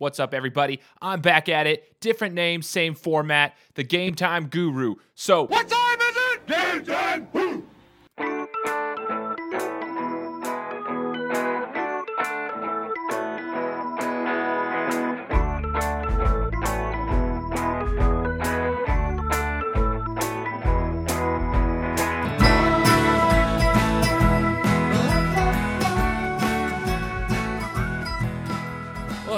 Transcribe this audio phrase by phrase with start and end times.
[0.00, 0.80] What's up, everybody?
[1.02, 2.00] I'm back at it.
[2.00, 3.54] Different name, same format.
[3.74, 4.94] The Game Time Guru.
[5.14, 6.46] So, What time is it?
[6.46, 7.09] Game time!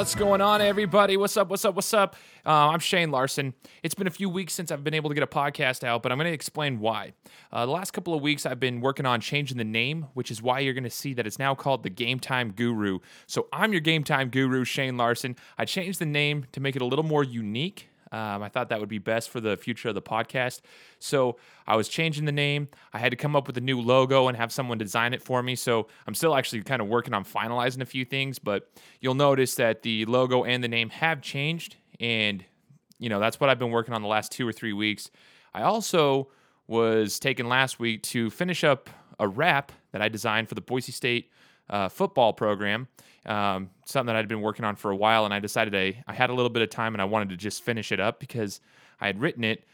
[0.02, 1.16] What's going on, everybody?
[1.16, 1.48] What's up?
[1.48, 1.76] What's up?
[1.76, 2.16] What's up?
[2.44, 3.54] Uh, I'm Shane Larson.
[3.84, 6.10] It's been a few weeks since I've been able to get a podcast out, but
[6.10, 7.12] I'm going to explain why.
[7.52, 10.42] Uh, the last couple of weeks, I've been working on changing the name, which is
[10.42, 12.98] why you're going to see that it's now called the Game Time Guru.
[13.28, 15.36] So I'm your Game Time Guru, Shane Larson.
[15.56, 17.88] I changed the name to make it a little more unique.
[18.12, 20.60] Um, I thought that would be best for the future of the podcast.
[20.98, 22.68] So I was changing the name.
[22.92, 25.42] I had to come up with a new logo and have someone design it for
[25.42, 25.56] me.
[25.56, 28.70] So I'm still actually kind of working on finalizing a few things, but
[29.00, 31.76] you'll notice that the logo and the name have changed.
[31.98, 32.44] And,
[32.98, 35.10] you know, that's what I've been working on the last two or three weeks.
[35.54, 36.28] I also
[36.66, 40.92] was taken last week to finish up a rap that I designed for the Boise
[40.92, 41.30] State
[41.72, 42.86] uh, football program.
[43.24, 46.12] Um, something that I'd been working on for a while, and I decided I, I
[46.12, 48.60] had a little bit of time and I wanted to just finish it up because
[49.00, 49.64] I had written it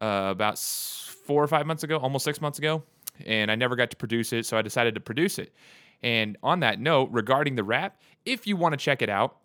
[0.00, 2.82] uh, about four or five months ago, almost six months ago,
[3.26, 5.52] and I never got to produce it, so I decided to produce it.
[6.02, 9.38] And on that note, regarding the rap, if you want to check it out,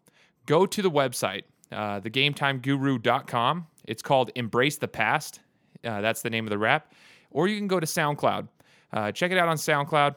[0.45, 3.67] go to the website, uh, thegametimeguru.com.
[3.85, 5.39] It's called Embrace the Past.
[5.83, 6.93] Uh, that's the name of the rap.
[7.31, 8.47] Or you can go to SoundCloud.
[8.91, 10.15] Uh, check it out on SoundCloud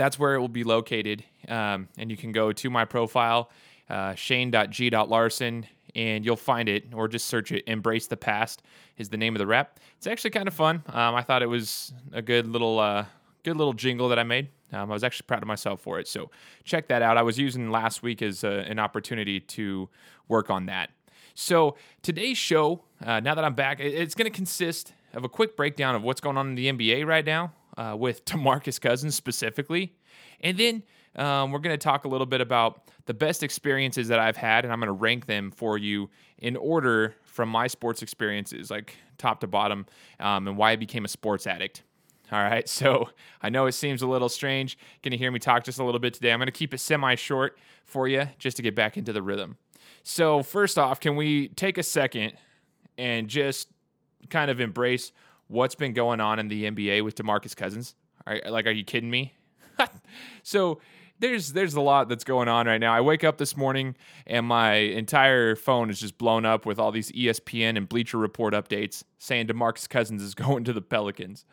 [0.00, 1.22] that's where it will be located.
[1.46, 3.50] Um, and you can go to my profile,
[3.90, 7.64] uh, shane.g.larson, and you'll find it, or just search it.
[7.66, 8.62] Embrace the Past
[8.96, 9.78] is the name of the rap.
[9.98, 10.82] It's actually kind of fun.
[10.86, 13.04] Um, I thought it was a good little, uh,
[13.42, 14.48] good little jingle that I made.
[14.72, 16.08] Um, I was actually proud of myself for it.
[16.08, 16.30] So
[16.64, 17.18] check that out.
[17.18, 19.90] I was using last week as uh, an opportunity to
[20.28, 20.92] work on that.
[21.34, 25.58] So today's show, uh, now that I'm back, it's going to consist of a quick
[25.58, 29.94] breakdown of what's going on in the NBA right now uh, with Demarcus Cousins specifically,
[30.40, 30.82] and then
[31.16, 34.64] um, we're going to talk a little bit about the best experiences that I've had,
[34.64, 38.96] and I'm going to rank them for you in order from my sports experiences, like
[39.18, 39.86] top to bottom,
[40.20, 41.82] um, and why I became a sports addict.
[42.30, 43.08] All right, so
[43.42, 44.78] I know it seems a little strange.
[45.02, 46.32] Going to hear me talk just a little bit today.
[46.32, 49.22] I'm going to keep it semi short for you just to get back into the
[49.22, 49.56] rhythm.
[50.02, 52.34] So, first off, can we take a second
[52.96, 53.68] and just
[54.28, 55.12] kind of embrace
[55.50, 57.94] what's been going on in the NBA with DeMarcus Cousins?
[58.26, 59.34] Are, like, are you kidding me?
[60.42, 60.80] so,
[61.18, 62.94] there's there's a lot that's going on right now.
[62.94, 63.94] I wake up this morning
[64.26, 68.54] and my entire phone is just blown up with all these ESPN and Bleacher Report
[68.54, 71.44] updates saying DeMarcus Cousins is going to the Pelicans.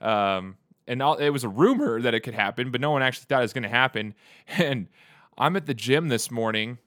[0.00, 0.56] Um,
[0.86, 3.40] and all, it was a rumor that it could happen, but no one actually thought
[3.40, 4.14] it was going to happen.
[4.58, 4.86] And
[5.36, 6.78] I'm at the gym this morning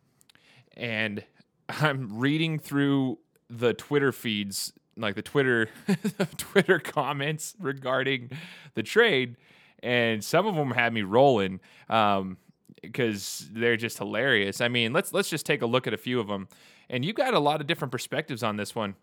[0.75, 1.23] and
[1.67, 3.19] I'm reading through
[3.49, 5.69] the Twitter feeds, like the Twitter
[6.37, 8.31] Twitter comments regarding
[8.73, 9.35] the trade,
[9.81, 12.37] and some of them had me rolling um,
[12.81, 14.61] because they're just hilarious.
[14.61, 16.47] I mean, let's let's just take a look at a few of them,
[16.89, 18.95] and you got a lot of different perspectives on this one.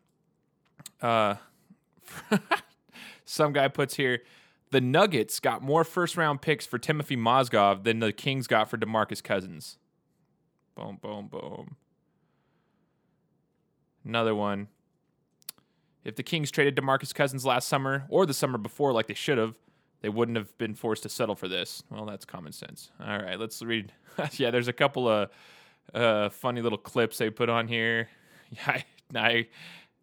[1.00, 1.36] Uh,
[3.24, 4.22] some guy puts here.
[4.70, 8.76] The Nuggets got more first round picks for Timothy Mozgov than the Kings got for
[8.76, 9.78] DeMarcus Cousins.
[10.74, 11.76] Boom, boom, boom.
[14.04, 14.68] Another one.
[16.06, 19.38] If the Kings traded DeMarcus Cousins last summer or the summer before, like they should
[19.38, 19.56] have,
[20.02, 21.82] they wouldn't have been forced to settle for this.
[21.90, 22.92] Well, that's common sense.
[23.04, 23.92] All right, let's read.
[24.34, 25.30] yeah, there's a couple of
[25.92, 28.08] uh, funny little clips they put on here.
[28.48, 28.84] Yeah, I,
[29.16, 29.46] I,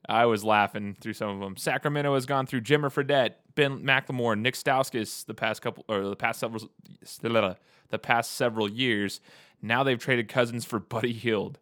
[0.10, 1.56] I was laughing through some of them.
[1.56, 6.18] Sacramento has gone through Jimmer Fredette, Ben McLemore, Nick Stauskas the past couple or the
[6.18, 6.70] past several
[7.90, 9.22] the past several years.
[9.62, 11.58] Now they've traded Cousins for Buddy Hield.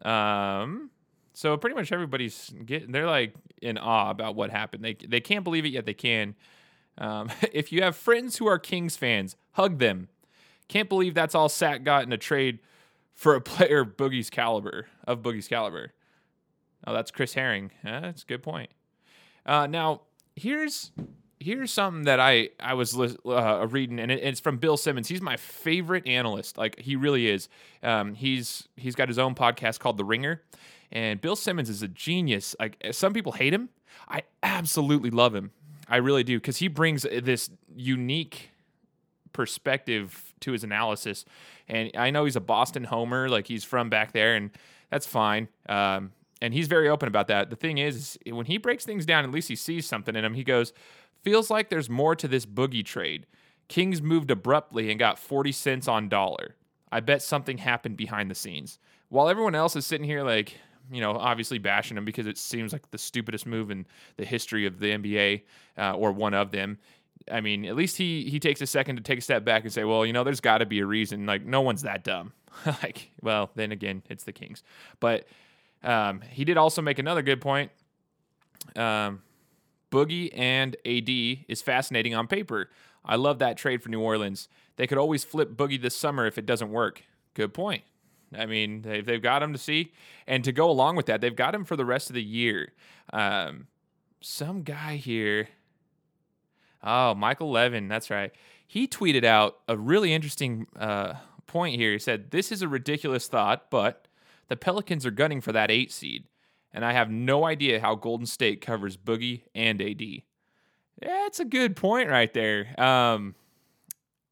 [0.00, 0.88] Um,
[1.34, 4.84] so pretty much everybody's getting they're like in awe about what happened.
[4.84, 6.34] They they can't believe it yet they can.
[6.96, 10.08] Um, if you have friends who are Kings fans, hug them.
[10.68, 12.60] Can't believe that's all Sac got in a trade
[13.12, 15.92] for a player Boogie's caliber of Boogie's caliber.
[16.86, 17.70] Oh, that's Chris Herring.
[17.84, 18.70] Yeah, that's a good point.
[19.44, 20.02] Uh, now
[20.36, 20.92] here's
[21.40, 25.08] here's something that I I was uh, reading, and it, it's from Bill Simmons.
[25.08, 26.56] He's my favorite analyst.
[26.56, 27.48] Like he really is.
[27.82, 30.42] Um, he's he's got his own podcast called The Ringer,
[30.92, 32.54] and Bill Simmons is a genius.
[32.58, 33.68] Like some people hate him,
[34.08, 35.52] I absolutely love him.
[35.88, 38.50] I really do because he brings this unique
[39.32, 41.24] perspective to his analysis.
[41.68, 44.50] And I know he's a Boston homer, like he's from back there, and
[44.90, 45.48] that's fine.
[45.68, 47.50] Um, and he's very open about that.
[47.50, 50.24] The thing is, is, when he breaks things down, at least he sees something in
[50.24, 50.34] him.
[50.34, 50.72] He goes,
[51.22, 53.26] feels like there's more to this boogie trade.
[53.68, 56.54] Kings moved abruptly and got 40 cents on dollar.
[56.92, 58.78] I bet something happened behind the scenes.
[59.08, 60.58] while everyone else is sitting here like,
[60.90, 63.86] you know, obviously bashing him because it seems like the stupidest move in
[64.16, 65.42] the history of the NBA
[65.78, 66.78] uh, or one of them.
[67.30, 69.72] I mean, at least he he takes a second to take a step back and
[69.72, 71.26] say, well, you know, there's got to be a reason.
[71.26, 72.32] Like, no one's that dumb.
[72.66, 74.62] like, well, then again, it's the Kings.
[75.00, 75.26] But
[75.82, 77.70] um, he did also make another good point.
[78.76, 79.22] Um,
[79.90, 82.68] Boogie and AD is fascinating on paper.
[83.04, 84.48] I love that trade for New Orleans.
[84.76, 87.02] They could always flip Boogie this summer if it doesn't work.
[87.34, 87.84] Good point.
[88.36, 89.92] I mean, they've, they've got him to see.
[90.26, 92.72] And to go along with that, they've got him for the rest of the year.
[93.12, 93.66] Um,
[94.20, 95.48] some guy here.
[96.82, 97.88] Oh, Michael Levin.
[97.88, 98.32] That's right.
[98.66, 101.14] He tweeted out a really interesting uh,
[101.46, 101.92] point here.
[101.92, 104.08] He said, This is a ridiculous thought, but
[104.48, 106.24] the Pelicans are gunning for that eight seed.
[106.72, 110.02] And I have no idea how Golden State covers Boogie and AD.
[111.00, 112.80] It's a good point right there.
[112.80, 113.34] Um,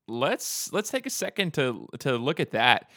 [0.09, 2.91] let's let's take a second to to look at that.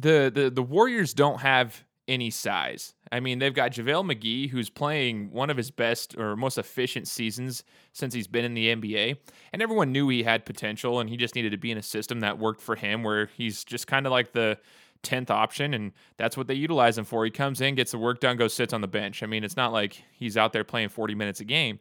[0.00, 2.94] The the the Warriors don't have any size.
[3.12, 7.06] I mean, they've got JaVale McGee, who's playing one of his best or most efficient
[7.06, 9.18] seasons since he's been in the NBA.
[9.52, 12.20] And everyone knew he had potential and he just needed to be in a system
[12.20, 14.58] that worked for him where he's just kind of like the
[15.02, 15.74] 10th option.
[15.74, 17.24] And that's what they utilize him for.
[17.24, 19.22] He comes in, gets the work done, goes, sits on the bench.
[19.22, 21.78] I mean, it's not like he's out there playing 40 minutes a game.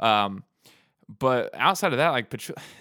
[0.00, 0.42] Um,
[1.18, 2.30] but outside of that, like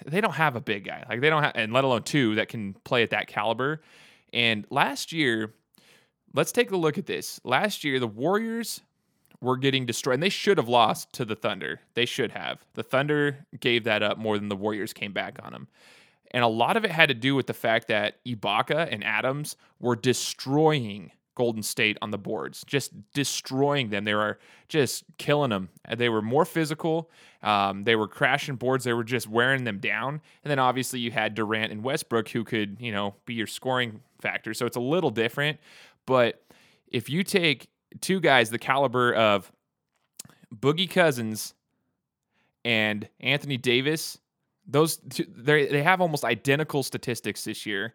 [0.05, 2.47] they don't have a big guy, like they don't have, and let alone two that
[2.47, 3.81] can play at that caliber.
[4.35, 5.53] And last year,
[6.33, 7.39] let's take a look at this.
[7.45, 8.81] Last year, the Warriors
[9.39, 11.79] were getting destroyed, and they should have lost to the Thunder.
[11.93, 12.59] They should have.
[12.73, 15.67] The Thunder gave that up more than the Warriors came back on them.
[16.31, 19.55] And a lot of it had to do with the fact that Ibaka and Adams
[19.79, 24.05] were destroying Golden State on the boards, just destroying them.
[24.05, 25.69] They were just killing them.
[25.95, 27.11] They were more physical.
[27.43, 28.85] Um, they were crashing boards.
[28.85, 30.21] They were just wearing them down.
[30.43, 34.01] And then obviously you had Durant and Westbrook who could, you know, be your scoring
[34.21, 34.53] factor.
[34.53, 35.59] So it's a little different.
[36.05, 36.41] But
[36.87, 37.67] if you take
[38.01, 39.51] two guys the caliber of
[40.53, 41.53] Boogie Cousins
[42.63, 44.17] and Anthony Davis,
[44.67, 47.93] those two, they have almost identical statistics this year,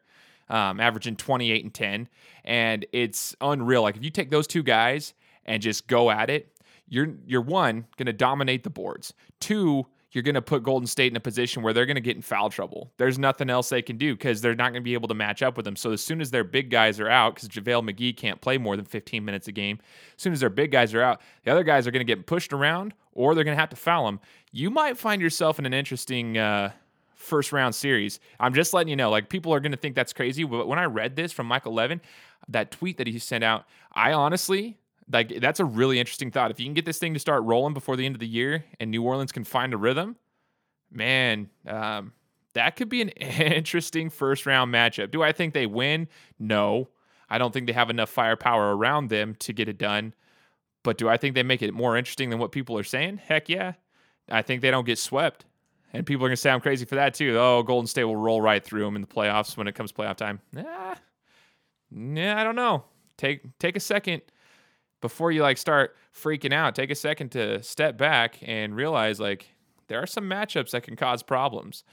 [0.50, 2.08] um, averaging 28 and 10,
[2.44, 3.82] and it's unreal.
[3.82, 5.14] Like if you take those two guys
[5.46, 6.52] and just go at it,
[6.88, 9.14] you're you're one to dominate the boards.
[9.38, 12.16] Two, you're going to put Golden State in a position where they're going to get
[12.16, 12.92] in foul trouble.
[12.96, 15.40] There's nothing else they can do because they're not going to be able to match
[15.40, 15.76] up with them.
[15.76, 18.76] So as soon as their big guys are out, because JaVale McGee can't play more
[18.76, 19.78] than 15 minutes a game,
[20.16, 22.26] as soon as their big guys are out, the other guys are going to get
[22.26, 24.18] pushed around or they're going to have to foul them.
[24.50, 26.72] You might find yourself in an interesting uh,
[27.20, 28.18] first round series.
[28.38, 30.44] I'm just letting you know, like people are going to think that's crazy.
[30.44, 32.00] But when I read this from Michael Levin,
[32.48, 34.78] that tweet that he sent out, I honestly
[35.12, 36.50] like that's a really interesting thought.
[36.50, 38.64] If you can get this thing to start rolling before the end of the year
[38.78, 40.16] and New Orleans can find a rhythm,
[40.90, 42.12] man, um,
[42.54, 45.10] that could be an interesting first round matchup.
[45.10, 46.08] Do I think they win?
[46.38, 46.88] No.
[47.28, 50.14] I don't think they have enough firepower around them to get it done.
[50.82, 53.18] But do I think they make it more interesting than what people are saying?
[53.18, 53.74] Heck yeah.
[54.28, 55.44] I think they don't get swept.
[55.92, 57.36] And people are going to say I'm crazy for that too.
[57.38, 60.16] Oh, Golden State will roll right through them in the playoffs when it comes playoff
[60.16, 60.40] time.
[60.52, 60.94] Nah,
[61.90, 62.84] yeah, I don't know.
[63.16, 64.22] Take take a second
[65.00, 69.48] before you like start freaking out, take a second to step back and realize like
[69.88, 71.84] there are some matchups that can cause problems.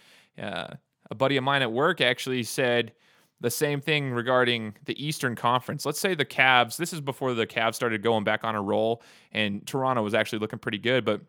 [0.42, 0.68] Uh,
[1.10, 2.94] a buddy of mine at work actually said
[3.40, 5.86] the same thing regarding the Eastern Conference.
[5.86, 9.02] Let's say the Cavs, this is before the Cavs started going back on a roll
[9.32, 11.22] and Toronto was actually looking pretty good, but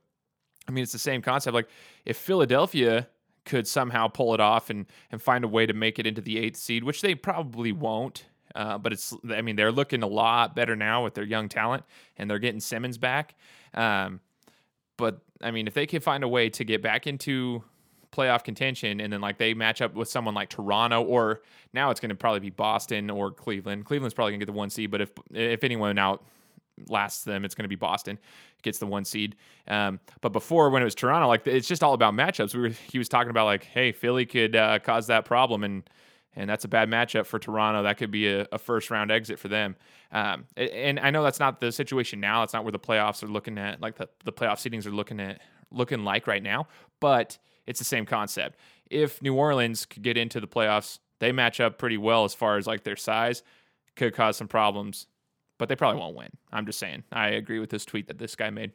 [0.68, 1.68] I mean it's the same concept like
[2.04, 3.08] if Philadelphia
[3.44, 6.36] could somehow pull it off and and find a way to make it into the
[6.36, 10.56] 8th seed, which they probably won't uh, but it's, I mean, they're looking a lot
[10.56, 11.84] better now with their young talent,
[12.16, 13.34] and they're getting Simmons back.
[13.74, 14.20] Um,
[14.96, 17.62] but I mean, if they can find a way to get back into
[18.10, 22.00] playoff contention, and then like they match up with someone like Toronto, or now it's
[22.00, 23.84] going to probably be Boston or Cleveland.
[23.84, 26.24] Cleveland's probably going to get the one seed, but if if anyone out
[26.88, 28.18] lasts them, it's going to be Boston
[28.62, 29.36] gets the one seed.
[29.66, 32.54] Um, but before, when it was Toronto, like it's just all about matchups.
[32.54, 35.88] We were he was talking about like, hey, Philly could uh, cause that problem, and
[36.36, 37.82] and that's a bad matchup for Toronto.
[37.82, 39.76] That could be a, a first round exit for them.
[40.12, 42.42] Um, and I know that's not the situation now.
[42.42, 45.20] It's not where the playoffs are looking at, like the, the playoff seedings are looking
[45.20, 46.68] at, looking like right now.
[47.00, 48.58] But it's the same concept.
[48.88, 52.56] If New Orleans could get into the playoffs, they match up pretty well as far
[52.56, 53.42] as like their size.
[53.96, 55.08] Could cause some problems,
[55.58, 56.30] but they probably won't win.
[56.52, 57.04] I'm just saying.
[57.12, 58.72] I agree with this tweet that this guy made.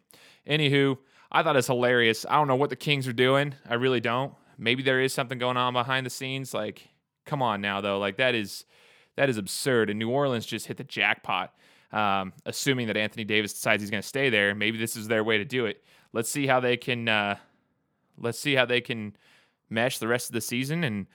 [0.48, 0.98] Anywho,
[1.32, 2.26] I thought it's hilarious.
[2.30, 3.56] I don't know what the Kings are doing.
[3.68, 4.34] I really don't.
[4.58, 6.90] Maybe there is something going on behind the scenes, like
[7.26, 8.00] Come on now, though.
[8.00, 8.66] Like that is
[9.16, 9.90] that is absurd.
[9.90, 11.54] And New Orleans just hit the jackpot.
[11.92, 15.24] Um, assuming that Anthony Davis decides he's going to stay there, maybe this is their
[15.24, 15.84] way to do it.
[16.12, 17.08] Let's see how they can.
[17.08, 17.38] Uh,
[18.18, 19.16] let's see how they can
[19.70, 21.08] mesh the rest of the season, and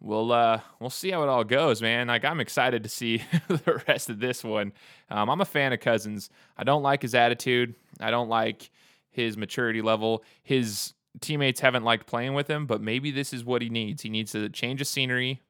[0.00, 2.08] we'll uh, we'll see how it all goes, man.
[2.08, 4.72] Like I'm excited to see the rest of this one.
[5.10, 6.30] Um, I'm a fan of Cousins.
[6.56, 7.74] I don't like his attitude.
[8.00, 8.70] I don't like
[9.10, 10.24] his maturity level.
[10.42, 14.02] His teammates haven't liked playing with him, but maybe this is what he needs.
[14.02, 15.40] He needs to change of scenery.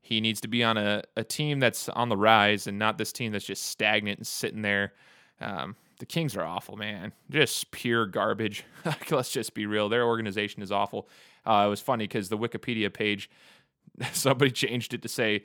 [0.00, 3.12] He needs to be on a, a team that's on the rise and not this
[3.12, 4.92] team that's just stagnant and sitting there.
[5.40, 7.12] Um, the Kings are awful, man.
[7.30, 8.64] Just pure garbage.
[9.10, 9.88] Let's just be real.
[9.88, 11.08] Their organization is awful.
[11.46, 13.30] Uh, it was funny because the Wikipedia page,
[14.12, 15.44] somebody changed it to say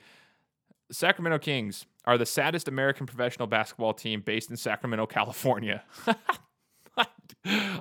[0.90, 5.82] Sacramento Kings are the saddest American professional basketball team based in Sacramento, California.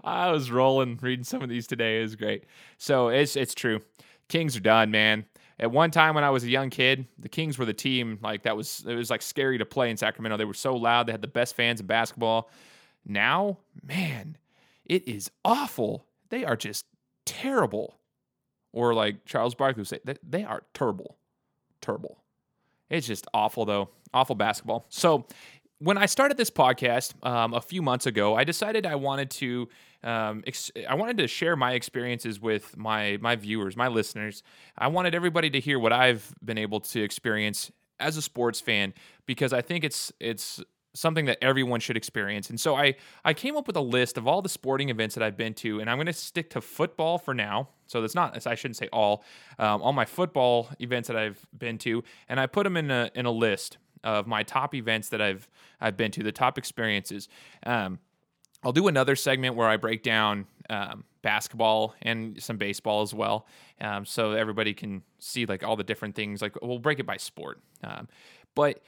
[0.03, 1.99] I was rolling reading some of these today.
[1.99, 2.45] It was great.
[2.77, 3.81] So it's it's true.
[4.27, 5.25] Kings are done, man.
[5.59, 8.43] At one time when I was a young kid, the Kings were the team like
[8.43, 10.37] that was it was like scary to play in Sacramento.
[10.37, 11.07] They were so loud.
[11.07, 12.49] They had the best fans in basketball.
[13.05, 14.37] Now, man,
[14.85, 16.05] it is awful.
[16.29, 16.85] They are just
[17.25, 17.98] terrible.
[18.71, 21.17] Or like Charles Barkley say, they, they are terrible.
[21.81, 22.23] Terrible.
[22.89, 23.89] It's just awful though.
[24.13, 24.85] Awful basketball.
[24.89, 25.25] So
[25.79, 29.69] when I started this podcast um, a few months ago, I decided I wanted to
[30.03, 34.43] um, ex- I wanted to share my experiences with my my viewers, my listeners.
[34.77, 38.93] I wanted everybody to hear what I've been able to experience as a sports fan
[39.25, 40.61] because I think it's it's
[40.93, 42.49] something that everyone should experience.
[42.49, 45.23] And so I I came up with a list of all the sporting events that
[45.23, 47.69] I've been to, and I'm going to stick to football for now.
[47.87, 49.23] So that's not I shouldn't say all
[49.57, 53.11] um, all my football events that I've been to, and I put them in a
[53.15, 55.47] in a list of my top events that I've
[55.79, 57.29] I've been to, the top experiences.
[57.65, 57.99] Um,
[58.63, 63.47] I'll do another segment where I break down um, basketball and some baseball as well,
[63.79, 66.41] um, so everybody can see like all the different things.
[66.41, 68.07] Like we'll break it by sport, um,
[68.55, 68.81] but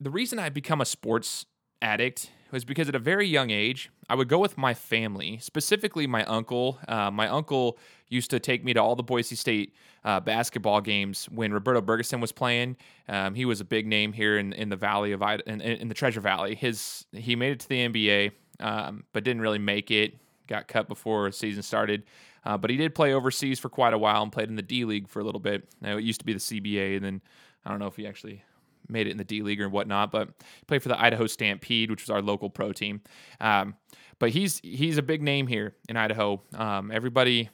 [0.00, 1.46] the reason I become a sports
[1.82, 6.06] addict was because at a very young age, I would go with my family, specifically
[6.06, 6.78] my uncle.
[6.88, 7.78] Uh, my uncle
[8.08, 9.74] used to take me to all the Boise State
[10.04, 12.76] uh, basketball games when Roberto Bergersen was playing.
[13.08, 15.94] Um, he was a big name here in, in the Valley of in, in the
[15.94, 16.54] Treasure Valley.
[16.54, 20.14] His he made it to the NBA, um, but didn't really make it.
[20.46, 22.04] Got cut before the season started.
[22.46, 24.86] Uh, but he did play overseas for quite a while and played in the D
[24.86, 25.68] League for a little bit.
[25.82, 27.20] Now, it used to be the CBA, and then
[27.66, 28.42] I don't know if he actually
[28.88, 30.30] made it in the D League or whatnot, but
[30.66, 33.00] played for the Idaho Stampede, which was our local pro team.
[33.40, 33.74] Um,
[34.18, 36.42] but he's he's a big name here in Idaho.
[36.54, 37.50] Um, everybody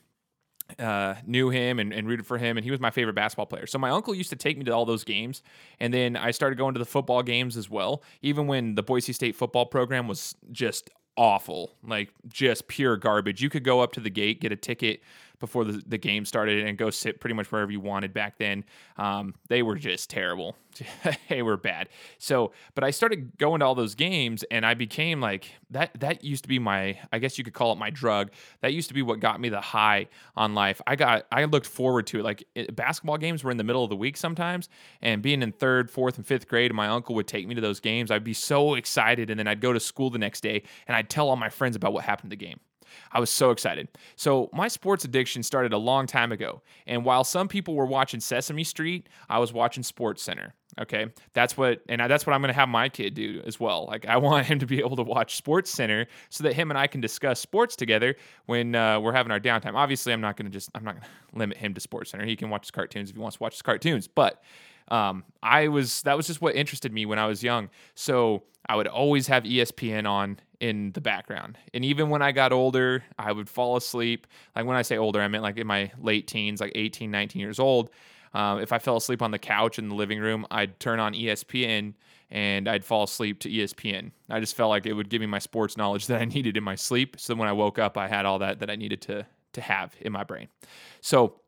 [0.79, 3.67] uh, knew him and, and, rooted for him, and he was my favorite basketball player.
[3.67, 5.43] So my uncle used to take me to all those games,
[5.79, 8.03] and then I started going to the football games as well.
[8.23, 13.43] Even when the Boise State football program was just awful, like just pure garbage.
[13.43, 15.01] You could go up to the gate, get a ticket
[15.45, 18.65] before the, the game started, and go sit pretty much wherever you wanted back then.
[18.97, 20.57] Um, they were just terrible.
[21.29, 21.89] they were bad.
[22.19, 25.91] So, but I started going to all those games, and I became like that.
[26.01, 28.31] That used to be my, I guess you could call it my drug.
[28.63, 30.81] That used to be what got me the high on life.
[30.87, 32.25] I got, I looked forward to it.
[32.25, 34.69] Like it, basketball games were in the middle of the week sometimes,
[35.03, 37.81] and being in third, fourth, and fifth grade, my uncle would take me to those
[37.81, 38.11] games.
[38.11, 41.11] I'd be so excited, and then I'd go to school the next day, and I'd
[41.11, 42.61] tell all my friends about what happened in the game.
[43.13, 43.89] I was so excited.
[44.17, 46.63] So, my sports addiction started a long time ago.
[46.87, 50.55] And while some people were watching Sesame Street, I was watching Sports Center.
[50.81, 51.07] Okay.
[51.35, 53.87] That's what, and that's what I'm going to have my kid do as well.
[53.87, 56.79] Like, I want him to be able to watch Sports Center so that him and
[56.79, 59.75] I can discuss sports together when uh, we're having our downtime.
[59.75, 62.25] Obviously, I'm not going to just, I'm not going to limit him to Sports Center.
[62.25, 64.09] He can watch his cartoons if he wants to watch his cartoons.
[64.09, 64.43] But,
[64.89, 67.71] um, I was that was just what interested me when I was young.
[67.95, 71.59] So I would always have ESPN on in the background.
[71.75, 74.27] And even when I got older, I would fall asleep.
[74.57, 77.39] Like when I say older, I meant like in my late teens, like 18, 19
[77.39, 77.91] years old.
[78.33, 81.13] Um, if I fell asleep on the couch in the living room, I'd turn on
[81.13, 81.93] ESPN
[82.31, 84.13] and I'd fall asleep to ESPN.
[84.31, 86.65] I just felt like it would give me my sports knowledge that I needed in
[86.65, 87.17] my sleep.
[87.19, 89.95] So when I woke up, I had all that that I needed to to have
[90.01, 90.49] in my brain.
[91.03, 91.41] So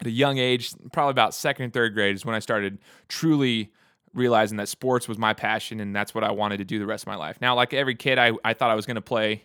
[0.00, 2.78] at a young age, probably about second and third grade, is when I started
[3.08, 3.72] truly
[4.14, 7.04] realizing that sports was my passion and that's what I wanted to do the rest
[7.04, 7.38] of my life.
[7.40, 9.44] Now, like every kid, I, I thought I was going to play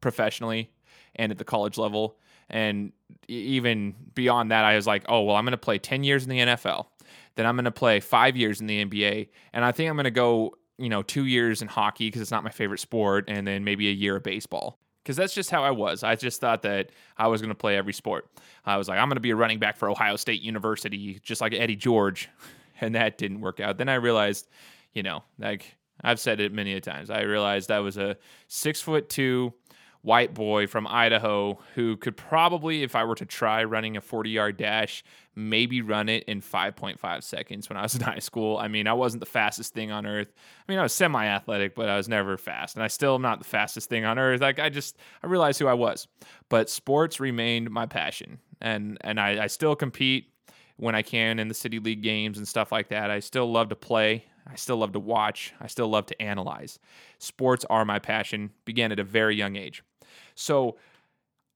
[0.00, 0.70] professionally
[1.16, 2.18] and at the college level.
[2.50, 2.92] And
[3.28, 6.30] even beyond that, I was like, oh, well, I'm going to play 10 years in
[6.30, 6.86] the NFL.
[7.36, 9.28] Then I'm going to play five years in the NBA.
[9.52, 12.30] And I think I'm going to go, you know, two years in hockey because it's
[12.30, 13.24] not my favorite sport.
[13.28, 16.02] And then maybe a year of baseball because that's just how I was.
[16.02, 18.28] I just thought that I was going to play every sport.
[18.66, 21.40] I was like, I'm going to be a running back for Ohio State University, just
[21.40, 22.28] like Eddie George.
[22.80, 23.78] And that didn't work out.
[23.78, 24.48] Then I realized,
[24.92, 28.16] you know, like I've said it many a times, I realized I was a
[28.46, 29.52] six foot two
[30.02, 34.30] white boy from Idaho who could probably, if I were to try running a 40
[34.30, 35.02] yard dash,
[35.34, 38.58] maybe run it in 5.5 seconds when I was in high school.
[38.58, 40.32] I mean, I wasn't the fastest thing on earth.
[40.36, 42.76] I mean, I was semi athletic, but I was never fast.
[42.76, 44.40] And I still am not the fastest thing on earth.
[44.40, 46.06] Like, I just, I realized who I was.
[46.48, 48.38] But sports remained my passion.
[48.60, 50.32] And, and I, I still compete
[50.78, 53.10] when I can in the City League games and stuff like that.
[53.10, 54.24] I still love to play.
[54.46, 55.52] I still love to watch.
[55.60, 56.78] I still love to analyze.
[57.18, 59.82] Sports are my passion, began at a very young age.
[60.34, 60.76] So,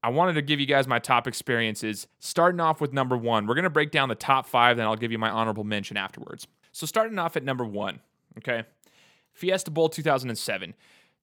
[0.04, 3.46] I wanted to give you guys my top experiences, starting off with number one.
[3.46, 5.96] We're going to break down the top five, then I'll give you my honorable mention
[5.96, 6.48] afterwards.
[6.72, 8.00] So, starting off at number one,
[8.38, 8.64] okay,
[9.32, 10.74] Fiesta Bowl 2007.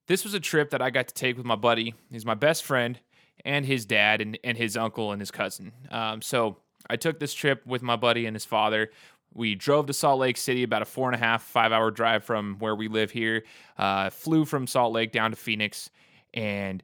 [0.06, 1.94] This was a trip that I got to take with my buddy.
[2.10, 2.98] He's my best friend
[3.44, 5.72] and his dad and, and his uncle and his cousin.
[5.90, 6.56] Um, so,
[6.90, 8.90] I took this trip with my buddy and his father.
[9.32, 12.24] We drove to Salt Lake City, about a four and a half, five hour drive
[12.24, 13.44] from where we live here.
[13.78, 15.88] Uh, flew from Salt Lake down to Phoenix,
[16.34, 16.82] and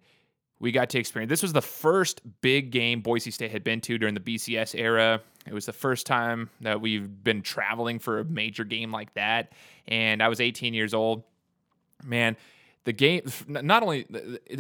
[0.61, 1.29] we got to experience.
[1.29, 5.21] This was the first big game Boise State had been to during the BCS era.
[5.47, 9.53] It was the first time that we've been traveling for a major game like that.
[9.87, 11.25] And I was 18 years old.
[12.05, 12.37] Man,
[12.87, 14.07] the game not only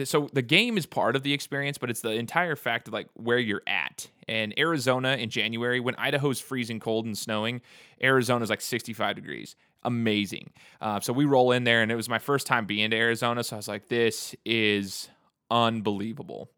[0.04, 3.09] so the game is part of the experience but it's the entire fact of like
[3.14, 4.09] where you're at.
[4.28, 7.62] And arizona in january when idaho's freezing cold and snowing
[8.02, 9.56] arizona's like 65 degrees.
[9.85, 10.50] Amazing.
[10.80, 13.42] Uh, so we roll in there and it was my first time being to arizona
[13.42, 15.09] so i was like this is
[15.50, 16.50] unbelievable.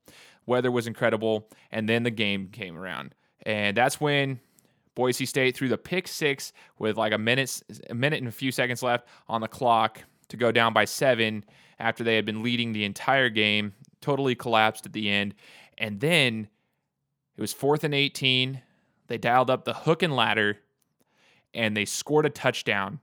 [0.47, 4.41] Weather was incredible, and then the game came around, and that's when
[4.95, 8.51] Boise State threw the pick six with like a minute, a minute and a few
[8.51, 11.45] seconds left on the clock to go down by seven
[11.79, 13.75] after they had been leading the entire game.
[14.01, 15.35] Totally collapsed at the end,
[15.77, 16.49] and then
[17.37, 18.63] it was fourth and eighteen.
[19.09, 20.59] They dialed up the hook and ladder,
[21.55, 23.01] and they scored a touchdown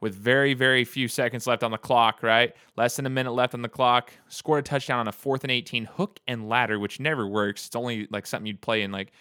[0.00, 2.54] with very, very few seconds left on the clock, right?
[2.76, 4.12] Less than a minute left on the clock.
[4.28, 7.66] Scored a touchdown on a fourth and 18 hook and ladder, which never works.
[7.66, 9.12] It's only like something you'd play in like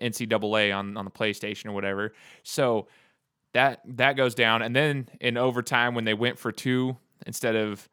[0.00, 2.12] NCAA on, on the PlayStation or whatever.
[2.42, 2.88] So
[3.52, 4.62] that that goes down.
[4.62, 7.88] And then in overtime when they went for two instead of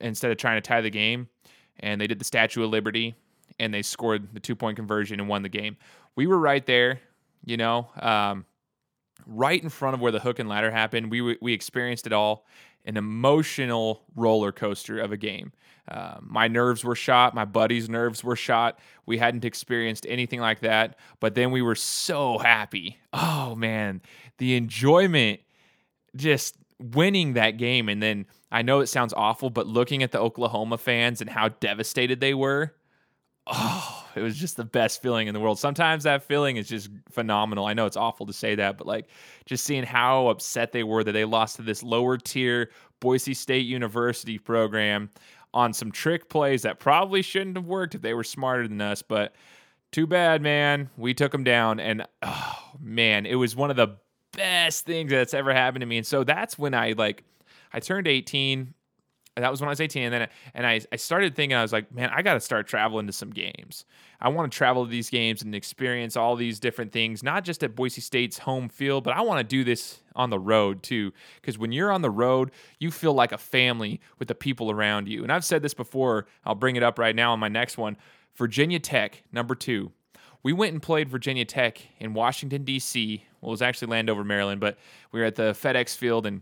[0.00, 1.28] instead of trying to tie the game,
[1.80, 3.14] and they did the Statue of Liberty
[3.58, 5.76] and they scored the two point conversion and won the game.
[6.14, 7.00] We were right there,
[7.44, 7.88] you know.
[8.00, 8.44] Um,
[9.26, 11.10] right in front of where the hook and ladder happened.
[11.10, 12.46] We we experienced it all,
[12.84, 15.52] an emotional roller coaster of a game.
[15.88, 17.34] Uh, my nerves were shot.
[17.34, 18.78] My buddy's nerves were shot.
[19.06, 22.98] We hadn't experienced anything like that, but then we were so happy.
[23.12, 24.02] Oh man,
[24.38, 25.40] the enjoyment,
[26.16, 30.20] just winning that game, and then I know it sounds awful, but looking at the
[30.20, 32.74] Oklahoma fans and how devastated they were.
[33.48, 35.58] Oh, it was just the best feeling in the world.
[35.58, 37.66] Sometimes that feeling is just phenomenal.
[37.66, 39.06] I know it's awful to say that, but like
[39.44, 43.66] just seeing how upset they were that they lost to this lower tier Boise State
[43.66, 45.10] University program
[45.54, 49.00] on some trick plays that probably shouldn't have worked if they were smarter than us,
[49.00, 49.34] but
[49.92, 50.90] too bad, man.
[50.96, 53.96] We took them down and oh man, it was one of the
[54.36, 55.98] best things that's ever happened to me.
[55.98, 57.24] And so that's when I like
[57.72, 58.74] I turned 18
[59.36, 60.04] that was when I was 18.
[60.04, 62.66] And then and I, I started thinking, I was like, man, I got to start
[62.66, 63.84] traveling to some games.
[64.20, 67.62] I want to travel to these games and experience all these different things, not just
[67.62, 71.12] at Boise State's home field, but I want to do this on the road too.
[71.40, 75.06] Because when you're on the road, you feel like a family with the people around
[75.06, 75.22] you.
[75.22, 77.98] And I've said this before, I'll bring it up right now on my next one.
[78.34, 79.92] Virginia Tech, number two.
[80.46, 83.24] We went and played Virginia Tech in Washington, D.C.
[83.40, 84.78] Well, it was actually Landover, Maryland, but
[85.10, 86.40] we were at the FedEx field and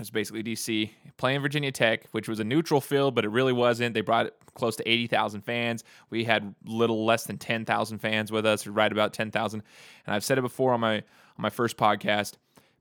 [0.00, 3.94] it's basically DC playing Virginia Tech, which was a neutral field, but it really wasn't.
[3.94, 5.84] They brought close to 80,000 fans.
[6.10, 9.62] We had little less than 10,000 fans with us, right about 10,000.
[10.06, 11.02] And I've said it before on my on
[11.38, 12.32] my first podcast.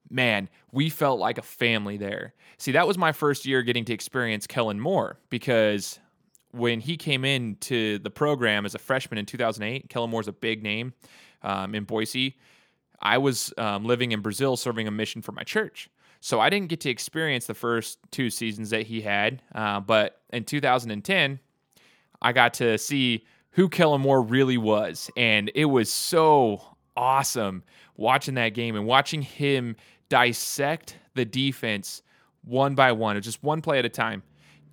[0.09, 2.33] Man, we felt like a family there.
[2.57, 5.99] See, that was my first year getting to experience Kellen Moore because
[6.51, 10.63] when he came into the program as a freshman in 2008, Kellen Moore's a big
[10.63, 10.93] name
[11.43, 12.37] um, in Boise.
[13.01, 15.89] I was um, living in Brazil serving a mission for my church.
[16.21, 19.41] So I didn't get to experience the first two seasons that he had.
[19.55, 21.39] Uh, but in 2010,
[22.21, 25.09] I got to see who Kellen Moore really was.
[25.15, 26.61] And it was so
[26.97, 27.63] awesome
[27.95, 29.75] watching that game and watching him
[30.09, 32.01] dissect the defense
[32.43, 34.23] one by one, or just one play at a time.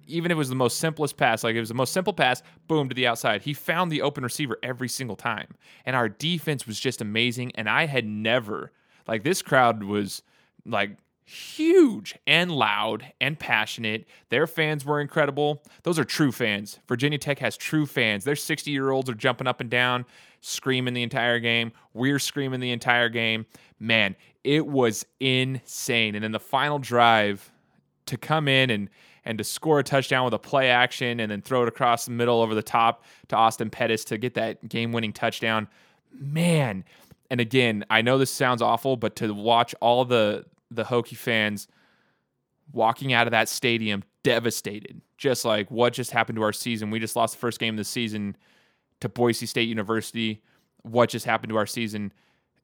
[0.06, 2.42] Even if it was the most simplest pass, like it was the most simple pass,
[2.68, 3.42] boom to the outside.
[3.42, 5.48] He found the open receiver every single time.
[5.84, 7.52] And our defense was just amazing.
[7.54, 8.72] And I had never,
[9.08, 10.22] like, this crowd was
[10.64, 14.06] like huge and loud and passionate.
[14.28, 15.62] Their fans were incredible.
[15.82, 16.78] Those are true fans.
[16.86, 18.24] Virginia Tech has true fans.
[18.24, 20.06] Their 60 year olds are jumping up and down,
[20.40, 21.72] screaming the entire game.
[21.94, 23.44] We're screaming the entire game.
[23.80, 24.14] Man,
[24.44, 26.14] it was insane.
[26.14, 27.50] And then the final drive
[28.06, 28.88] to come in and
[29.26, 32.12] and to score a touchdown with a play action and then throw it across the
[32.12, 35.68] middle over the top to Austin Pettis to get that game winning touchdown.
[36.18, 36.84] Man,
[37.30, 41.68] and again, I know this sounds awful, but to watch all the the Hokie fans
[42.72, 46.90] walking out of that stadium devastated, just like what just happened to our season.
[46.90, 48.36] We just lost the first game of the season
[49.00, 50.42] to Boise State University.
[50.82, 52.12] What just happened to our season?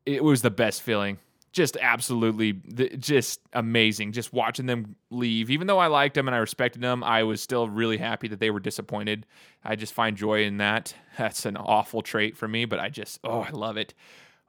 [0.07, 1.19] it was the best feeling.
[1.53, 2.55] Just absolutely,
[2.99, 4.13] just amazing.
[4.13, 5.51] Just watching them leave.
[5.51, 8.41] Even though I liked them and I respected them, I was still really happy that
[8.41, 9.27] they were disappointed.
[9.63, 10.95] I just find joy in that.
[11.19, 13.93] That's an awful trait for me, but I just, oh, I love it.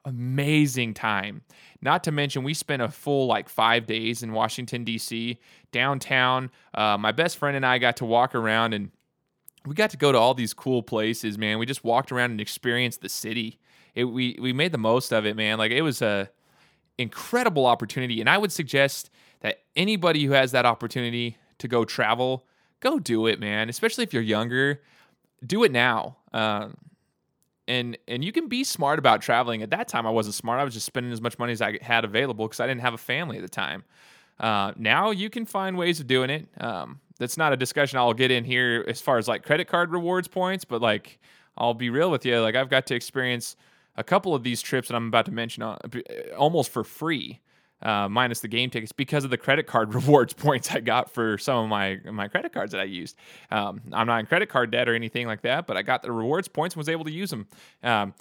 [0.06, 1.42] Amazing time.
[1.82, 5.38] Not to mention, we spent a full like five days in Washington, D.C.,
[5.72, 6.50] downtown.
[6.72, 8.90] Uh, my best friend and I got to walk around and
[9.66, 11.58] we got to go to all these cool places, man.
[11.58, 13.58] We just walked around and experienced the city.
[13.94, 15.58] It, we we made the most of it, man.
[15.58, 16.30] Like it was a
[16.98, 22.46] incredible opportunity, and I would suggest that anybody who has that opportunity to go travel,
[22.80, 23.68] go do it, man.
[23.68, 24.80] Especially if you're younger,
[25.46, 26.16] do it now.
[26.32, 26.76] Um,
[27.66, 29.62] and and you can be smart about traveling.
[29.62, 30.60] At that time, I wasn't smart.
[30.60, 32.94] I was just spending as much money as I had available because I didn't have
[32.94, 33.84] a family at the time.
[34.38, 36.48] Uh, now you can find ways of doing it.
[36.58, 39.92] Um, that's not a discussion I'll get in here as far as like credit card
[39.92, 41.20] rewards points, but like
[41.56, 42.40] I'll be real with you.
[42.40, 43.56] Like I've got to experience
[43.96, 45.76] a couple of these trips that I'm about to mention uh,
[46.36, 47.40] almost for free,
[47.82, 51.38] uh, minus the game tickets, because of the credit card rewards points I got for
[51.38, 53.16] some of my my credit cards that I used.
[53.50, 56.12] Um, I'm not in credit card debt or anything like that, but I got the
[56.12, 57.46] rewards points and was able to use them.
[57.82, 58.14] Um,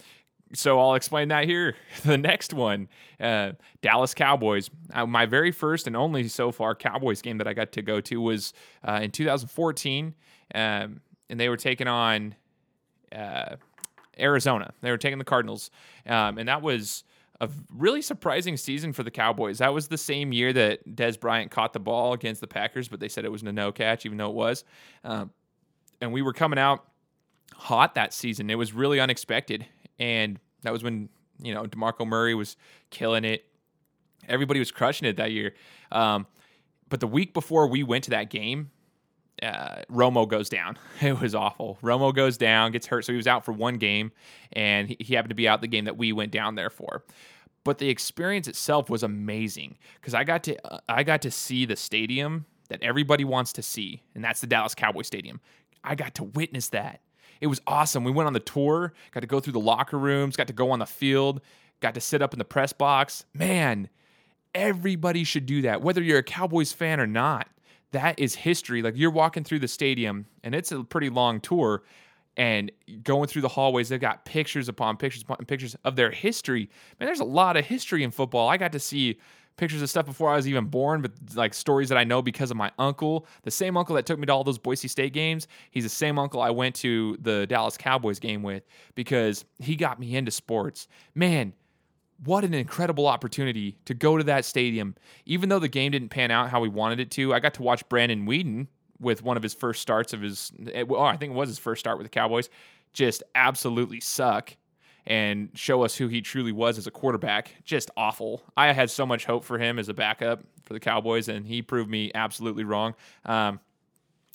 [0.55, 1.75] so I'll explain that here.
[2.03, 4.69] The next one, uh, Dallas Cowboys.
[4.93, 8.01] Uh, my very first and only so far Cowboys game that I got to go
[8.01, 8.53] to was
[8.85, 10.13] uh, in 2014,
[10.53, 12.35] um, and they were taking on
[13.15, 13.55] uh,
[14.19, 14.73] Arizona.
[14.81, 15.71] They were taking the Cardinals,
[16.05, 17.03] um, and that was
[17.41, 19.57] a really surprising season for the Cowboys.
[19.57, 22.99] That was the same year that Dez Bryant caught the ball against the Packers, but
[22.99, 24.63] they said it was a no catch, even though it was.
[25.03, 25.31] Um,
[25.99, 26.85] and we were coming out
[27.53, 28.49] hot that season.
[28.49, 29.65] It was really unexpected
[29.99, 31.09] and that was when
[31.41, 32.57] you know Demarco Murray was
[32.89, 33.45] killing it.
[34.27, 35.53] Everybody was crushing it that year.
[35.91, 36.27] Um,
[36.89, 38.71] but the week before we went to that game,
[39.43, 40.77] uh, Romo goes down.
[41.01, 41.77] It was awful.
[41.81, 44.11] Romo goes down, gets hurt, so he was out for one game,
[44.53, 47.03] and he, he happened to be out the game that we went down there for.
[47.63, 51.65] But the experience itself was amazing because I got to uh, I got to see
[51.65, 55.41] the stadium that everybody wants to see, and that's the Dallas Cowboy Stadium.
[55.83, 57.01] I got to witness that.
[57.41, 58.05] It was awesome.
[58.05, 60.71] We went on the tour, got to go through the locker rooms, got to go
[60.71, 61.41] on the field,
[61.81, 63.25] got to sit up in the press box.
[63.33, 63.89] Man,
[64.55, 67.49] everybody should do that, whether you're a Cowboys fan or not.
[67.93, 68.81] That is history.
[68.81, 71.83] Like you're walking through the stadium, and it's a pretty long tour,
[72.35, 72.71] and
[73.03, 76.69] going through the hallways, they've got pictures upon pictures upon pictures of their history.
[76.99, 78.49] Man, there's a lot of history in football.
[78.49, 79.19] I got to see
[79.55, 82.49] pictures of stuff before I was even born, but like stories that I know because
[82.49, 85.47] of my uncle, the same uncle that took me to all those Boise State games.
[85.69, 88.63] He's the same uncle I went to the Dallas Cowboys game with
[88.95, 90.87] because he got me into sports.
[91.13, 91.53] Man,
[92.25, 94.95] what an incredible opportunity to go to that stadium.
[95.25, 97.63] Even though the game didn't pan out how we wanted it to, I got to
[97.63, 98.67] watch Brandon Weeden
[98.99, 101.97] with one of his first starts of his, I think it was his first start
[101.97, 102.49] with the Cowboys,
[102.93, 104.55] just absolutely suck
[105.05, 107.55] and show us who he truly was as a quarterback.
[107.65, 108.41] Just awful.
[108.55, 111.61] I had so much hope for him as a backup for the Cowboys, and he
[111.61, 112.95] proved me absolutely wrong.
[113.25, 113.59] Um,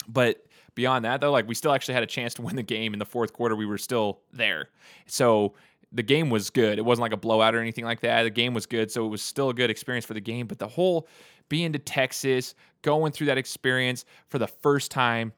[0.06, 2.92] but beyond that, though, like we still actually had a chance to win the game
[2.92, 3.56] in the fourth quarter.
[3.56, 4.68] We were still there.
[5.06, 5.54] So
[5.92, 6.78] the game was good.
[6.78, 8.24] It wasn't like a blowout or anything like that.
[8.24, 8.90] The game was good.
[8.90, 10.46] So it was still a good experience for the game.
[10.46, 11.08] But the whole
[11.48, 15.32] being to Texas, going through that experience for the first time,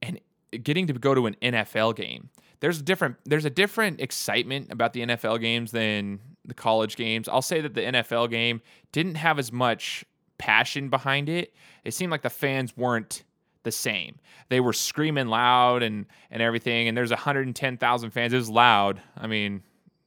[0.00, 0.20] and
[0.62, 4.92] getting to go to an NFL game there's a different there's a different excitement about
[4.92, 7.28] the NFL games than the college games.
[7.28, 10.04] I'll say that the NFL game didn't have as much
[10.38, 11.54] passion behind it.
[11.84, 13.24] It seemed like the fans weren't
[13.62, 14.18] the same.
[14.48, 16.86] They were screaming loud and and everything.
[16.86, 18.32] And there's 110,000 fans.
[18.32, 19.00] It was loud.
[19.16, 19.62] I mean,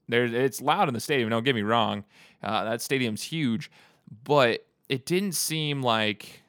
[0.07, 1.29] there's it's loud in the stadium.
[1.29, 2.03] Don't get me wrong.
[2.41, 3.71] Uh, that stadium's huge,
[4.23, 6.43] but it didn't seem like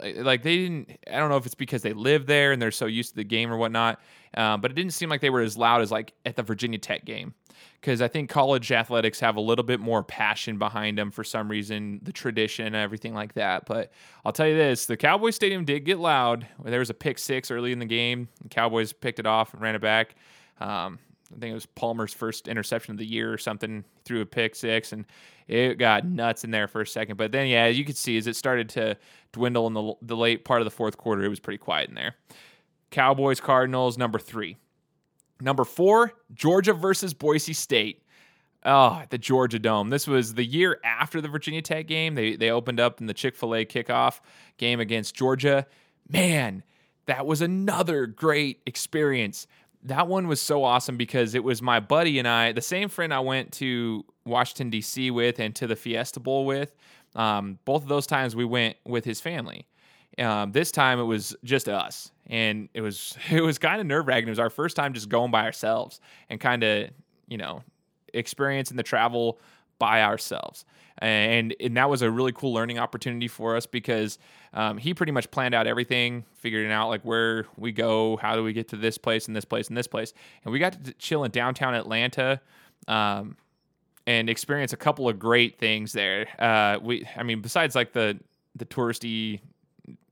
[0.00, 0.98] like they didn't.
[1.10, 3.24] I don't know if it's because they live there and they're so used to the
[3.24, 4.00] game or whatnot.
[4.36, 6.78] Uh, but it didn't seem like they were as loud as like at the Virginia
[6.78, 7.34] Tech game
[7.80, 11.48] because I think college athletics have a little bit more passion behind them for some
[11.48, 13.64] reason, the tradition and everything like that.
[13.66, 13.92] But
[14.24, 16.46] I'll tell you this: the Cowboys Stadium did get loud.
[16.62, 18.28] There was a pick six early in the game.
[18.42, 20.16] The Cowboys picked it off and ran it back.
[20.60, 20.98] Um,
[21.34, 23.84] I think it was Palmer's first interception of the year or something.
[24.04, 25.04] Threw a pick six, and
[25.48, 27.16] it got nuts in there for a second.
[27.16, 28.96] But then, yeah, as you could see as it started to
[29.32, 31.94] dwindle in the, the late part of the fourth quarter, it was pretty quiet in
[31.94, 32.14] there.
[32.90, 34.56] Cowboys, Cardinals, number three.
[35.40, 38.02] Number four, Georgia versus Boise State.
[38.64, 39.90] Oh, the Georgia Dome.
[39.90, 42.14] This was the year after the Virginia Tech game.
[42.14, 44.20] They they opened up in the Chick Fil A kickoff
[44.56, 45.66] game against Georgia.
[46.08, 46.64] Man,
[47.06, 49.46] that was another great experience.
[49.86, 53.14] That one was so awesome because it was my buddy and I, the same friend
[53.14, 55.10] I went to Washington D.C.
[55.10, 56.74] with and to the Fiesta Bowl with.
[57.14, 59.66] Um, both of those times we went with his family.
[60.18, 64.06] Um, this time it was just us, and it was it was kind of nerve
[64.06, 64.28] wracking.
[64.28, 66.90] It was our first time just going by ourselves, and kind of
[67.28, 67.62] you know
[68.12, 69.38] experiencing the travel
[69.78, 70.64] by ourselves.
[70.98, 74.18] And, and that was a really cool learning opportunity for us because
[74.54, 78.42] um, he pretty much planned out everything, figuring out like where we go, how do
[78.42, 80.14] we get to this place and this place and this place.
[80.44, 82.40] And we got to chill in downtown Atlanta.
[82.88, 83.36] Um,
[84.08, 86.28] and experience a couple of great things there.
[86.38, 88.16] Uh, we, I mean, besides like the
[88.54, 89.40] the touristy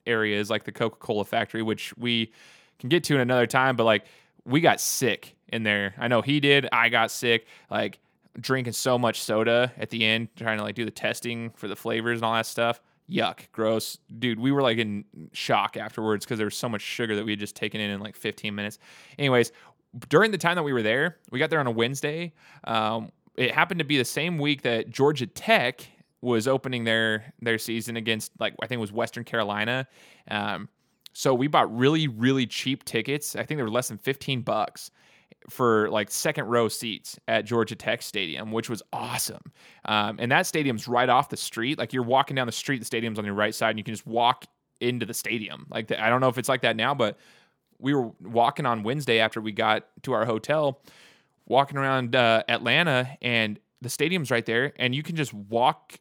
[0.07, 2.33] areas like the Coca Cola factory, which we
[2.79, 4.05] can get to in another time, but like
[4.45, 5.95] we got sick in there.
[5.99, 6.69] I know he did.
[6.73, 7.47] I got sick.
[7.71, 7.99] Like
[8.41, 11.77] drinking so much soda at the end, trying to like do the testing for the
[11.77, 12.81] flavors and all that stuff.
[13.11, 14.41] Yuck, gross, dude.
[14.41, 17.39] We were like in shock afterwards because there was so much sugar that we had
[17.39, 18.79] just taken in in like 15 minutes.
[19.19, 19.53] Anyways,
[20.09, 22.33] during the time that we were there, we got there on a Wednesday.
[22.65, 25.87] Um, it happened to be the same week that Georgia Tech
[26.21, 29.87] was opening their their season against like I think it was Western Carolina.
[30.31, 30.69] Um,
[31.13, 33.37] so we bought really really cheap tickets.
[33.37, 34.91] I think they were less than 15 bucks
[35.51, 39.43] for like second row seats at Georgia Tech Stadium, which was awesome.
[39.85, 41.79] Um, and that stadium's right off the street.
[41.79, 43.95] Like you're walking down the street, the stadium's on your right side, and you can
[43.95, 44.47] just walk
[44.81, 45.67] into the stadium.
[45.71, 47.19] Like the, I don't know if it's like that now, but
[47.79, 50.83] we were walking on Wednesday after we got to our hotel
[51.47, 55.99] walking around uh, Atlanta and the stadium's right there, and you can just walk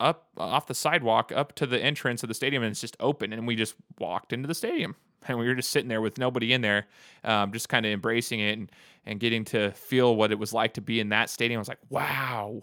[0.00, 3.32] up off the sidewalk up to the entrance of the stadium, and it's just open.
[3.32, 6.52] And we just walked into the stadium, and we were just sitting there with nobody
[6.52, 6.86] in there,
[7.24, 8.70] um, just kind of embracing it and
[9.06, 11.58] and getting to feel what it was like to be in that stadium.
[11.58, 12.62] I was like, wow.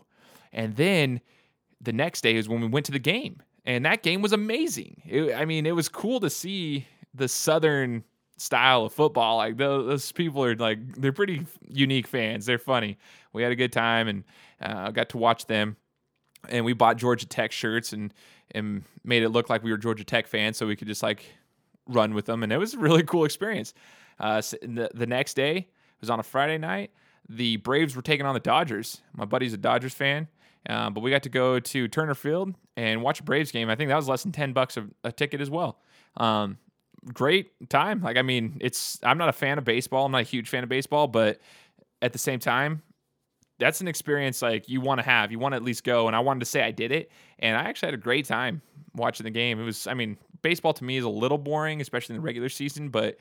[0.54, 1.22] And then
[1.82, 5.02] the next day is when we went to the game, and that game was amazing.
[5.06, 8.04] It, I mean, it was cool to see the southern
[8.38, 9.38] style of football.
[9.38, 12.46] Like those, people are like they're pretty unique fans.
[12.46, 12.98] They're funny.
[13.34, 14.24] We had a good time and
[14.62, 15.78] uh, got to watch them.
[16.48, 18.14] And we bought Georgia Tech shirts and
[18.52, 21.26] and made it look like we were Georgia Tech fans, so we could just like
[21.88, 22.44] run with them.
[22.44, 23.74] And it was a really cool experience.
[24.20, 26.92] Uh, so the the next day it was on a Friday night.
[27.28, 29.02] The Braves were taking on the Dodgers.
[29.16, 30.28] My buddy's a Dodgers fan.
[30.68, 33.70] Uh, but we got to go to Turner Field and watch a Braves game.
[33.70, 35.80] I think that was less than ten bucks a, a ticket as well.
[36.18, 36.58] Um,
[37.14, 38.02] great time.
[38.02, 40.06] Like, I mean, it's I'm not a fan of baseball.
[40.06, 41.40] I'm not a huge fan of baseball, but
[42.02, 42.82] at the same time,
[43.58, 45.32] that's an experience like you want to have.
[45.32, 46.08] You want to at least go.
[46.08, 48.62] And I wanted to say I did it, and I actually had a great time
[48.96, 49.60] watching the game.
[49.60, 52.50] It was, I mean, baseball to me is a little boring, especially in the regular
[52.50, 53.18] season, but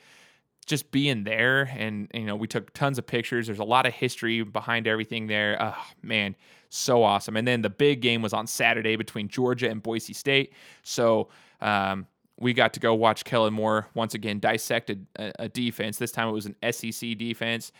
[0.67, 3.93] just being there and you know we took tons of pictures there's a lot of
[3.93, 6.35] history behind everything there oh man
[6.71, 10.55] so awesome and then the big game was on saturday between georgia and boise state
[10.83, 11.29] so
[11.61, 12.07] um,
[12.39, 14.99] we got to go watch Kellen Moore once again dissect a,
[15.39, 15.99] a, defense.
[15.99, 17.73] This time it was an SEC defense,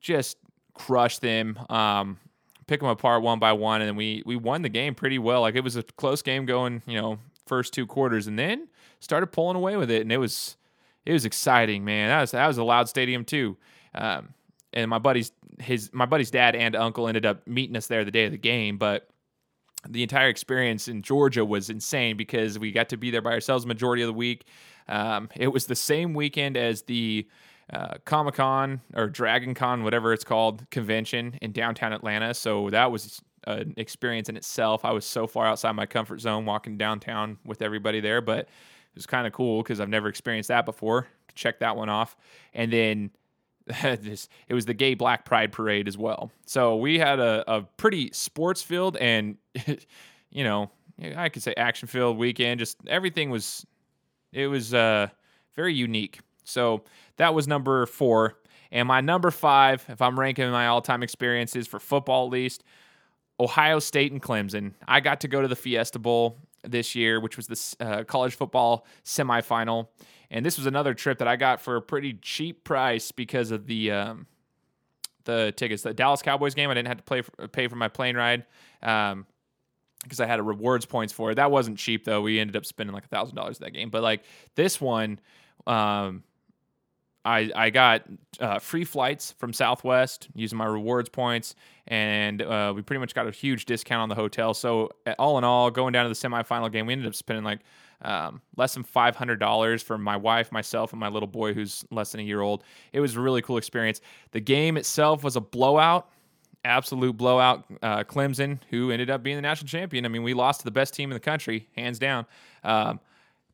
[0.00, 0.38] just
[0.78, 2.18] crush them, um,
[2.66, 5.42] pick them apart one by one, and then we we won the game pretty well.
[5.42, 8.68] Like it was a close game going, you know, first two quarters, and then
[9.00, 10.56] started pulling away with it, and it was
[11.04, 12.08] it was exciting, man.
[12.08, 13.56] That was that was a loud stadium too.
[13.94, 14.34] Um,
[14.72, 18.10] and my buddy's his my buddy's dad and uncle ended up meeting us there the
[18.10, 19.08] day of the game, but
[19.88, 23.64] the entire experience in Georgia was insane because we got to be there by ourselves
[23.64, 24.44] majority of the week.
[24.88, 27.26] Um, it was the same weekend as the
[27.72, 32.32] uh, Comic Con or Dragon Con, whatever it's called, convention in downtown Atlanta.
[32.34, 34.84] So that was an experience in itself.
[34.84, 38.48] I was so far outside my comfort zone walking downtown with everybody there, but it
[38.94, 41.06] was kind of cool because I've never experienced that before.
[41.34, 42.16] Check that one off.
[42.54, 43.10] And then
[43.82, 46.30] this, it was the gay black pride parade as well.
[46.46, 49.36] So we had a, a pretty sports filled and,
[50.30, 50.70] you know,
[51.16, 52.58] I could say action filled weekend.
[52.58, 53.64] Just everything was,
[54.32, 55.08] it was uh,
[55.54, 56.20] very unique.
[56.48, 56.84] So
[57.16, 58.38] that was number four.
[58.70, 62.64] And my number five, if I'm ranking my all time experiences for football at least,
[63.40, 64.72] Ohio State and Clemson.
[64.86, 68.34] I got to go to the Fiesta Bowl this year, which was the uh, college
[68.34, 69.88] football semifinal.
[70.30, 73.66] And this was another trip that I got for a pretty cheap price because of
[73.66, 74.26] the um,
[75.24, 75.82] the tickets.
[75.82, 78.44] The Dallas Cowboys game, I didn't have to play for, pay for my plane ride
[78.82, 79.26] um,
[80.02, 81.36] because I had a rewards points for it.
[81.36, 82.20] That wasn't cheap though.
[82.20, 83.88] We ended up spending like a thousand dollars that game.
[83.88, 85.20] But like this one,
[85.66, 86.24] um,
[87.28, 88.02] I I got
[88.40, 91.54] uh, free flights from Southwest using my rewards points,
[91.86, 94.54] and uh, we pretty much got a huge discount on the hotel.
[94.54, 97.60] So all in all, going down to the semifinal game, we ended up spending like
[98.02, 101.84] um, less than five hundred dollars for my wife, myself, and my little boy who's
[101.90, 102.64] less than a year old.
[102.92, 104.00] It was a really cool experience.
[104.30, 106.08] The game itself was a blowout,
[106.64, 107.66] absolute blowout.
[107.82, 110.06] Uh, Clemson, who ended up being the national champion.
[110.06, 112.24] I mean, we lost to the best team in the country, hands down.
[112.64, 113.00] Um,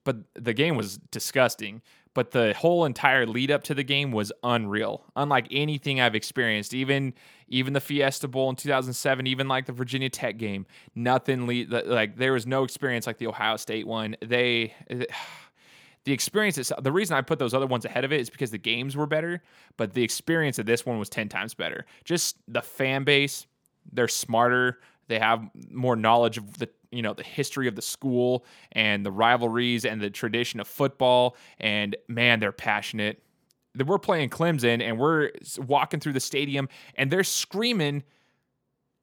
[0.04, 1.82] but the game was disgusting
[2.14, 6.72] but the whole entire lead up to the game was unreal unlike anything i've experienced
[6.72, 7.12] even
[7.48, 12.16] even the fiesta bowl in 2007 even like the virginia tech game nothing lead like
[12.16, 14.72] there was no experience like the ohio state one they
[16.04, 18.50] the experience is the reason I put those other ones ahead of it is because
[18.50, 19.42] the games were better,
[19.76, 21.86] but the experience of this one was 10 times better.
[22.04, 23.46] Just the fan base,
[23.90, 28.44] they're smarter, they have more knowledge of the you know the history of the school
[28.72, 33.22] and the rivalries and the tradition of football and man they're passionate
[33.82, 38.04] we're playing Clemson and we're walking through the stadium and they're screaming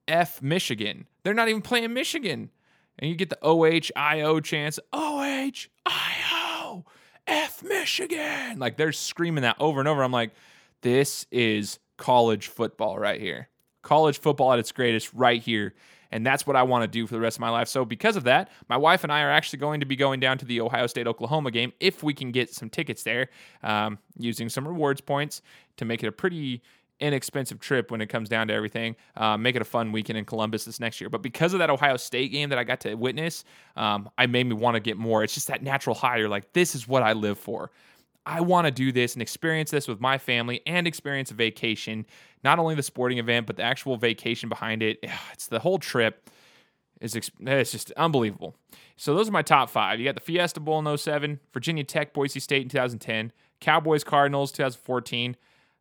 [0.08, 1.06] F Michigan.
[1.22, 2.50] They're not even playing Michigan.
[2.98, 4.78] And you get the OHIO chance.
[4.92, 6.84] OHIO,
[7.26, 8.58] F Michigan.
[8.58, 10.02] Like they're screaming that over and over.
[10.02, 10.32] I'm like,
[10.82, 13.48] this is college football right here.
[13.82, 15.74] College football at its greatest right here.
[16.10, 17.68] And that's what I want to do for the rest of my life.
[17.68, 20.36] So, because of that, my wife and I are actually going to be going down
[20.38, 23.28] to the Ohio State Oklahoma game if we can get some tickets there
[23.62, 25.40] um, using some rewards points
[25.78, 26.62] to make it a pretty
[27.02, 28.94] inexpensive trip when it comes down to everything.
[29.16, 31.10] Uh, make it a fun weekend in Columbus this next year.
[31.10, 33.44] But because of that Ohio State game that I got to witness,
[33.76, 35.24] um, I made me want to get more.
[35.24, 36.18] It's just that natural high.
[36.18, 37.70] You're like, this is what I live for.
[38.24, 42.06] I want to do this and experience this with my family and experience a vacation,
[42.44, 45.04] not only the sporting event, but the actual vacation behind it.
[45.32, 46.30] It's the whole trip.
[47.00, 48.54] Is it's just unbelievable.
[48.96, 49.98] So those are my top five.
[49.98, 54.52] You got the Fiesta Bowl in 07, Virginia Tech, Boise State in 2010, Cowboys, Cardinals
[54.52, 55.36] 2014,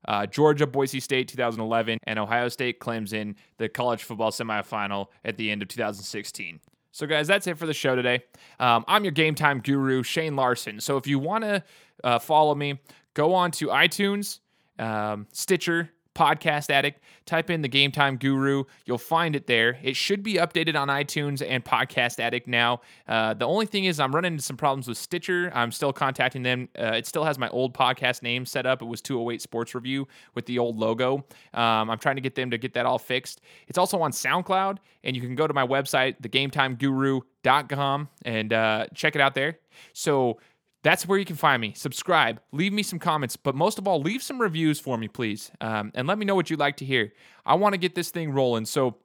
[0.08, 5.52] uh, Georgia, Boise State 2011, and Ohio State, Clemson, the college football semifinal at the
[5.52, 6.60] end of 2016.
[6.92, 8.24] So, guys, that's it for the show today.
[8.60, 10.80] Um, I'm your game time guru, Shane Larson.
[10.82, 11.64] So, if you want to
[12.04, 12.80] uh, follow me,
[13.14, 14.40] go on to iTunes,
[14.78, 15.90] um, Stitcher,
[16.22, 17.02] Podcast Addict.
[17.26, 18.66] Type in the Game Time Guru.
[18.86, 19.80] You'll find it there.
[19.82, 22.82] It should be updated on iTunes and Podcast Addict now.
[23.08, 25.52] Uh, the only thing is, I'm running into some problems with Stitcher.
[25.56, 26.70] I'm still contacting them.
[26.78, 28.84] Uh, it still has my old podcast name set up.
[28.84, 31.26] It was 208 Sports Review with the old logo.
[31.56, 33.42] Um, I'm trying to get them to get that all fixed.
[33.68, 39.16] It's also on SoundCloud, and you can go to my website, thegametimeguru.com, and uh, check
[39.16, 39.58] it out there.
[39.94, 40.38] So,
[40.84, 41.74] that's where you can find me.
[41.76, 45.52] Subscribe, leave me some comments, but most of all, leave some reviews for me, please,
[45.62, 47.14] um, and let me know what you'd like to hear.
[47.46, 48.66] I want to get this thing rolling.
[48.66, 48.98] So,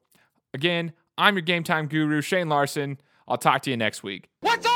[0.55, 2.99] again, I'm your game time guru, Shane Larson.
[3.29, 4.29] I'll talk to you next week.
[4.41, 4.76] What's up?